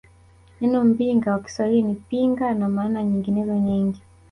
Neno 0.61 0.83
Mbinga 0.83 1.31
kwa 1.31 1.39
Kiswahili 1.43 1.83
ni 1.83 1.95
Pinga 1.95 2.53
na 2.53 2.69
maana 2.69 3.03
nyinginezo 3.03 3.53
nyingi 3.55 4.01